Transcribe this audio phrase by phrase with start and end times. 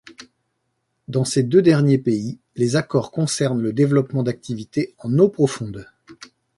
[1.09, 5.85] Dans ces deux derniers pays, les accords concernent le développement d'activités en eaux profondes.